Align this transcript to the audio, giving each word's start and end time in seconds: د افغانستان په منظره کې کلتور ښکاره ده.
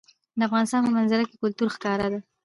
د 0.37 0.39
افغانستان 0.47 0.81
په 0.85 0.91
منظره 0.97 1.23
کې 1.29 1.35
کلتور 1.43 1.67
ښکاره 1.75 2.07
ده. 2.13 2.19